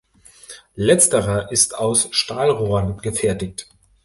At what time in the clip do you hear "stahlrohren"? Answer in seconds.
2.09-2.97